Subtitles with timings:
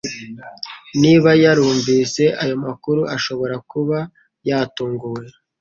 [1.01, 3.97] Niba yarumvise ayo makuru, ashobora kuba
[4.47, 5.23] yatunguwe